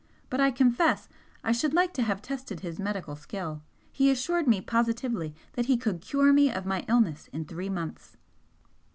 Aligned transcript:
But 0.31 0.39
I 0.41 0.49
confess 0.49 1.07
I 1.43 1.51
should 1.51 1.75
like 1.75 1.93
to 1.93 2.01
have 2.01 2.23
tested 2.23 2.61
his 2.61 2.79
medical 2.79 3.15
skill 3.15 3.61
he 3.91 4.09
assured 4.09 4.47
me 4.47 4.59
positively 4.59 5.35
that 5.53 5.67
he 5.67 5.77
could 5.77 6.01
cure 6.01 6.33
me 6.33 6.51
of 6.51 6.65
my 6.65 6.83
illness 6.87 7.27
in 7.31 7.45
three 7.45 7.69
months." 7.69 8.17